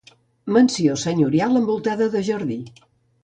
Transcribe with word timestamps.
Mansió 0.55 0.95
senyorial 1.01 1.59
envoltada 1.61 2.09
de 2.17 2.25
jardí. 2.33 2.61